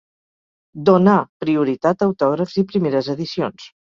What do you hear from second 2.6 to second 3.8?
i primeres edicions.